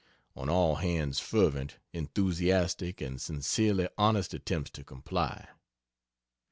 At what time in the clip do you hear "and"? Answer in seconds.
3.01-3.21